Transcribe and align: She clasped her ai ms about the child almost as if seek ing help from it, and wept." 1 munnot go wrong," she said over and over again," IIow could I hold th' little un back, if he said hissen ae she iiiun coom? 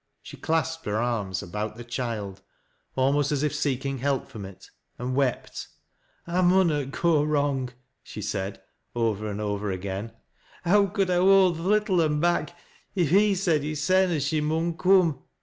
She 0.23 0.35
clasped 0.35 0.85
her 0.87 0.99
ai 0.99 1.23
ms 1.25 1.43
about 1.43 1.75
the 1.75 1.83
child 1.83 2.41
almost 2.95 3.31
as 3.31 3.43
if 3.43 3.53
seek 3.53 3.85
ing 3.85 3.99
help 3.99 4.27
from 4.27 4.45
it, 4.47 4.71
and 4.97 5.15
wept." 5.15 5.67
1 6.25 6.49
munnot 6.49 6.89
go 7.03 7.21
wrong," 7.23 7.69
she 8.01 8.19
said 8.19 8.63
over 8.95 9.27
and 9.27 9.39
over 9.39 9.69
again," 9.69 10.11
IIow 10.65 10.91
could 10.91 11.11
I 11.11 11.17
hold 11.17 11.57
th' 11.57 11.65
little 11.65 12.01
un 12.01 12.19
back, 12.19 12.57
if 12.95 13.11
he 13.11 13.35
said 13.35 13.61
hissen 13.61 14.09
ae 14.09 14.17
she 14.19 14.41
iiiun 14.41 14.75
coom? 14.75 15.21